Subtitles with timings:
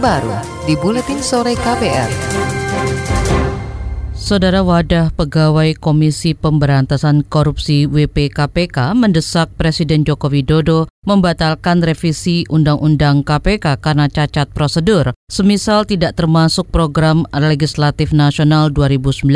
[0.00, 0.32] terbaru
[0.64, 2.08] di Buletin Sore KPR.
[4.16, 13.76] Saudara Wadah Pegawai Komisi Pemberantasan Korupsi WPKPK mendesak Presiden Joko Widodo membatalkan revisi Undang-Undang KPK
[13.84, 19.28] karena cacat prosedur, semisal tidak termasuk program legislatif nasional 2019.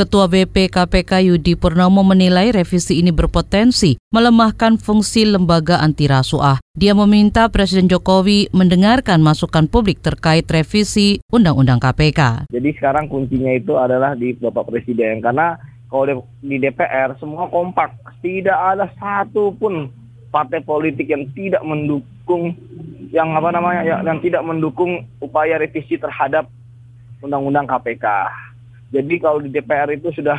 [0.00, 6.56] Ketua BP KPK Yudi Purnomo menilai revisi ini berpotensi melemahkan fungsi lembaga anti rasuah.
[6.72, 12.48] Dia meminta Presiden Jokowi mendengarkan masukan publik terkait revisi Undang-Undang KPK.
[12.48, 15.60] Jadi sekarang kuncinya itu adalah di Bapak Presiden karena
[15.92, 17.92] kalau di DPR semua kompak,
[18.24, 19.92] tidak ada satu pun
[20.32, 22.56] partai politik yang tidak mendukung
[23.12, 26.48] yang apa namanya yang tidak mendukung upaya revisi terhadap
[27.20, 28.06] Undang-Undang KPK.
[28.90, 30.38] Jadi kalau di DPR itu sudah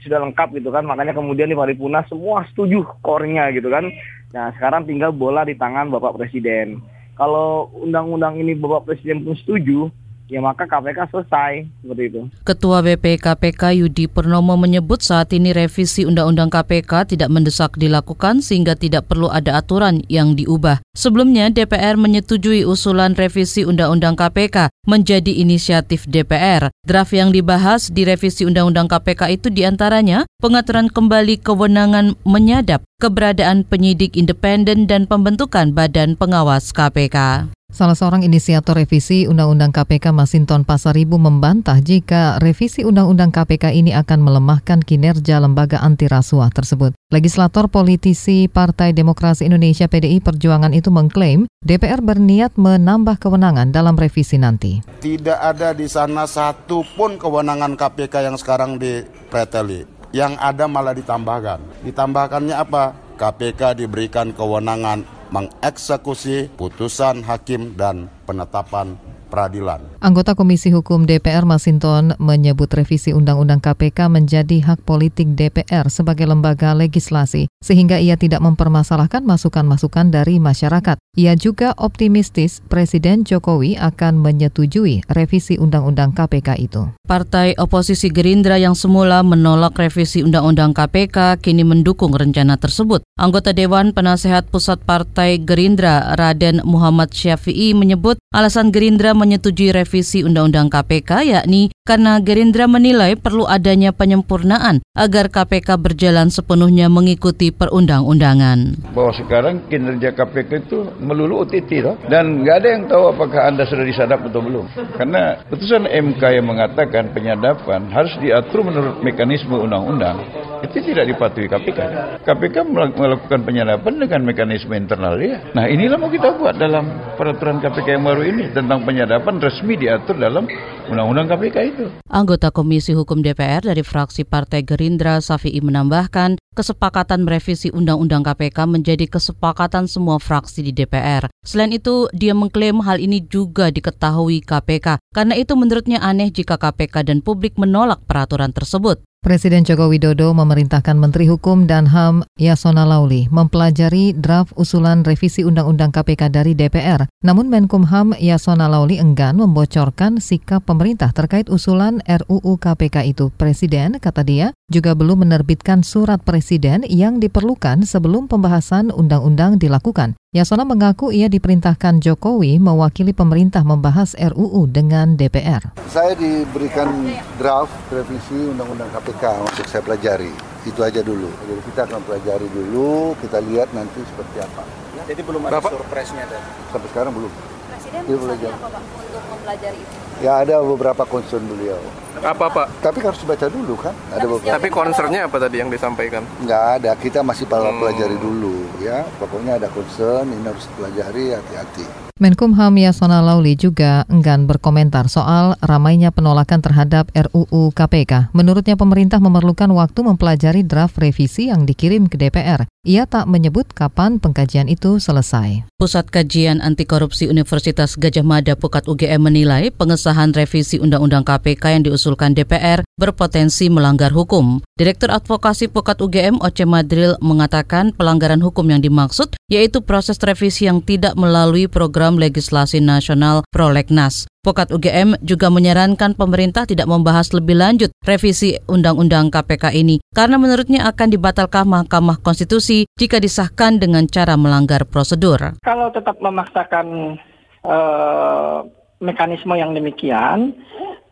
[0.00, 3.88] sudah lengkap gitu kan, makanya kemudian di paripurna semua setuju core-nya gitu kan.
[4.32, 6.80] Nah sekarang tinggal bola di tangan Bapak Presiden.
[7.20, 9.92] Kalau undang-undang ini Bapak Presiden pun setuju,
[10.30, 12.20] ya maka KPK selesai seperti itu.
[12.46, 18.78] Ketua BP KPK Yudi Purnomo menyebut saat ini revisi Undang-Undang KPK tidak mendesak dilakukan sehingga
[18.78, 20.78] tidak perlu ada aturan yang diubah.
[20.94, 26.70] Sebelumnya DPR menyetujui usulan revisi Undang-Undang KPK menjadi inisiatif DPR.
[26.86, 33.66] Draft yang dibahas di revisi Undang-Undang KPK itu di antaranya pengaturan kembali kewenangan menyadap, keberadaan
[33.66, 37.50] penyidik independen dan pembentukan badan pengawas KPK.
[37.70, 44.26] Salah seorang inisiator revisi Undang-Undang KPK Masinton Pasaribu membantah jika revisi Undang-Undang KPK ini akan
[44.26, 46.98] melemahkan kinerja lembaga anti rasuah tersebut.
[47.14, 54.34] Legislator politisi Partai Demokrasi Indonesia PDI Perjuangan itu mengklaim DPR berniat menambah kewenangan dalam revisi
[54.34, 54.82] nanti.
[54.98, 59.86] Tidak ada di sana satu pun kewenangan KPK yang sekarang dipreteli.
[60.10, 61.86] Yang ada malah ditambahkan.
[61.86, 62.98] Ditambahkannya apa?
[63.14, 68.98] KPK diberikan kewenangan mengeksekusi putusan hakim dan penetapan
[69.30, 69.78] peradilan.
[70.02, 76.74] Anggota Komisi Hukum DPR Masinton menyebut revisi Undang-Undang KPK menjadi hak politik DPR sebagai lembaga
[76.74, 80.98] legislasi, sehingga ia tidak mempermasalahkan masukan-masukan dari masyarakat.
[81.14, 86.90] Ia juga optimistis Presiden Jokowi akan menyetujui revisi Undang-Undang KPK itu.
[87.10, 93.02] Partai oposisi Gerindra yang semula menolak revisi Undang-Undang KPK kini mendukung rencana tersebut.
[93.18, 100.70] Anggota Dewan Penasehat Pusat Partai Gerindra Raden Muhammad Syafi'i menyebut alasan Gerindra menyetujui revisi Undang-Undang
[100.70, 108.78] KPK yakni karena Gerindra menilai perlu adanya penyempurnaan agar KPK berjalan sepenuhnya mengikuti perundang-undangan.
[108.94, 111.98] Bahwa sekarang kinerja KPK itu melulu OTT toh?
[112.06, 114.70] dan nggak ada yang tahu apakah Anda sudah disadap atau belum.
[114.94, 120.22] Karena putusan MK yang mengatakan penyadapan harus diatur menurut mekanisme undang-undang
[120.60, 121.80] itu tidak dipatuhi KPK.
[122.22, 122.56] KPK
[122.94, 125.40] melakukan penyadapan dengan mekanisme internal dia.
[125.56, 130.14] Nah inilah mau kita buat dalam peraturan KPK yang baru ini tentang penyadapan resmi diatur
[130.20, 130.44] dalam
[130.90, 131.79] Undang-Undang KPK itu.
[132.10, 139.06] Anggota Komisi Hukum DPR dari fraksi Partai Gerindra Safi'i menambahkan kesepakatan merevisi Undang-Undang KPK menjadi
[139.06, 141.30] kesepakatan semua fraksi di DPR.
[141.46, 147.06] Selain itu, dia mengklaim hal ini juga diketahui KPK karena itu menurutnya aneh jika KPK
[147.06, 149.00] dan publik menolak peraturan tersebut.
[149.20, 155.92] Presiden Joko Widodo memerintahkan Menteri Hukum dan HAM Yasona Lauli mempelajari draft usulan revisi Undang-Undang
[155.92, 157.04] KPK dari DPR.
[157.20, 163.28] Namun Menkumham Yasona Lauli enggan membocorkan sikap pemerintah terkait usulan RUU KPK itu.
[163.36, 170.16] Presiden, kata dia, juga belum menerbitkan surat presiden yang diperlukan sebelum pembahasan undang-undang dilakukan.
[170.30, 175.74] Yasona mengaku ia diperintahkan Jokowi mewakili pemerintah membahas RUU dengan DPR.
[175.90, 176.86] Saya diberikan
[177.34, 180.30] draft revisi Undang-Undang KPK untuk saya pelajari.
[180.62, 181.26] Itu aja dulu.
[181.34, 184.62] Jadi kita akan pelajari dulu, kita lihat nanti seperti apa.
[185.10, 186.22] Jadi belum ada surprise-nya
[186.70, 187.32] Sampai sekarang belum.
[187.70, 189.96] Presiden misalnya apa Pak untuk mempelajari itu?
[190.20, 191.80] Ya ada beberapa concern beliau.
[192.20, 192.66] Apa Pak?
[192.82, 193.94] Tapi harus baca dulu kan.
[194.10, 194.54] Ada beberapa.
[194.58, 196.26] Tapi concernnya apa tadi yang disampaikan?
[196.42, 197.78] Nggak ada, kita masih hmm.
[197.78, 199.06] pelajari dulu ya.
[199.22, 202.10] Pokoknya ada concern, ini harus pelajari hati-hati.
[202.20, 208.36] Menkumham Yasona Lauli juga enggan berkomentar soal ramainya penolakan terhadap RUU KPK.
[208.36, 212.68] Menurutnya pemerintah memerlukan waktu mempelajari draft revisi yang dikirim ke DPR.
[212.80, 215.68] Ia tak menyebut kapan pengkajian itu selesai.
[215.76, 221.84] Pusat Kajian Anti Korupsi Universitas Gajah Mada Pukat UGM menilai pengesahan revisi Undang-Undang KPK yang
[221.84, 224.64] diusulkan DPR berpotensi melanggar hukum.
[224.80, 230.80] Direktur Advokasi Pukat UGM Oce Madril mengatakan pelanggaran hukum yang dimaksud yaitu proses revisi yang
[230.80, 234.24] tidak melalui program legislasi nasional Prolegnas.
[234.40, 240.88] Pukat UGM juga menyarankan pemerintah tidak membahas lebih lanjut revisi Undang-Undang KPK ini karena menurutnya
[240.88, 245.60] akan dibatalkan Mahkamah Konstitusi jika disahkan dengan cara melanggar prosedur.
[245.60, 247.20] Kalau tetap memaksakan
[247.68, 248.58] eh,
[249.04, 250.56] mekanisme yang demikian,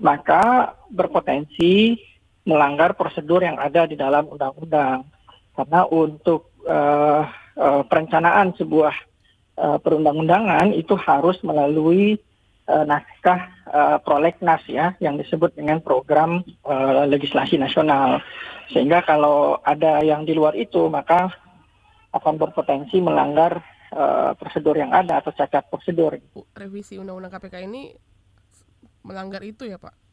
[0.01, 2.01] maka berpotensi
[2.49, 5.05] melanggar prosedur yang ada di dalam undang-undang.
[5.53, 7.29] Karena untuk eh,
[7.61, 8.95] eh, perencanaan sebuah
[9.61, 12.17] eh, perundang-undangan itu harus melalui
[12.69, 18.21] eh, naskah eh, prolegnas ya yang disebut dengan program eh, legislasi nasional.
[18.69, 21.33] Sehingga kalau ada yang di luar itu maka
[22.13, 26.21] akan berpotensi melanggar eh, prosedur yang ada atau cacat prosedur.
[26.53, 27.97] Revisi Undang-Undang KPK ini
[29.05, 30.09] melanggar itu ya Pak?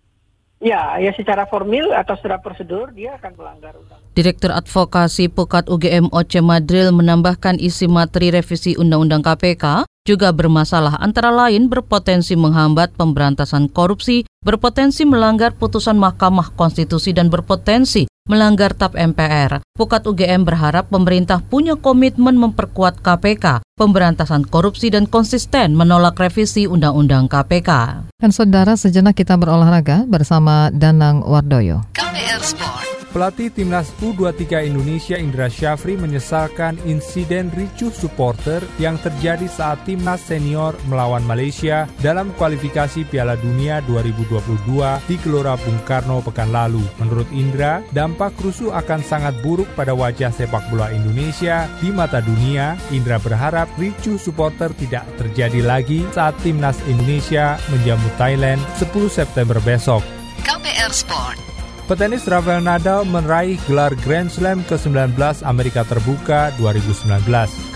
[0.63, 3.99] Ya, ya secara formil atau secara prosedur dia akan melanggar undang.
[4.15, 11.33] Direktur Advokasi Pukat UGM Oce Madril menambahkan isi materi revisi Undang-Undang KPK juga bermasalah antara
[11.33, 19.61] lain berpotensi menghambat pemberantasan korupsi, berpotensi melanggar putusan Mahkamah Konstitusi dan berpotensi melanggar TAP MPR.
[19.73, 27.29] Pukat UGM berharap pemerintah punya komitmen memperkuat KPK, pemberantasan korupsi dan konsisten menolak revisi Undang-Undang
[27.29, 27.69] KPK.
[28.17, 31.85] Dan saudara, sejenak kita berolahraga bersama Danang Wardoyo.
[31.93, 32.84] KPR Sport.
[33.15, 40.75] Pelatih timnas U23 Indonesia Indra Syafri menyesalkan insiden ricuh supporter yang terjadi saat timnas senior
[40.91, 46.83] melawan Malaysia dalam kualifikasi Piala Dunia 2022 di Gelora Bung Karno pekan lalu.
[46.99, 52.75] Menurut Indra, dampak rusuh akan sangat buruk pada wajah sepak bola Indonesia di mata dunia.
[52.91, 60.03] Indra berharap ricuh supporter tidak terjadi lagi saat timnas Indonesia menjamu Thailand 10 September besok.
[60.43, 61.54] KPR Sport.
[61.85, 67.21] Petenis Rafael Nadal meraih gelar Grand Slam ke-19 Amerika Terbuka 2019.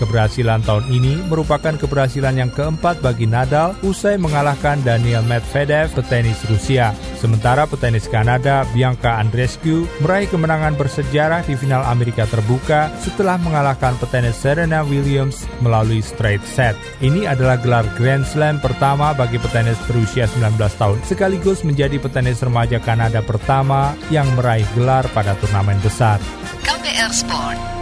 [0.02, 6.90] Keberhasilan tahun ini merupakan keberhasilan yang keempat bagi Nadal usai mengalahkan Daniel Medvedev, petenis Rusia.
[7.20, 14.40] Sementara petenis Kanada Bianca Andreescu meraih kemenangan bersejarah di final Amerika Terbuka setelah mengalahkan petenis
[14.40, 16.72] Serena Williams melalui straight set.
[17.04, 22.80] Ini adalah gelar Grand Slam pertama bagi petenis berusia 19 tahun, sekaligus menjadi petenis remaja
[22.80, 26.16] Kanada pertama yang meraih gelar pada turnamen besar.
[26.64, 27.79] KPR Sport.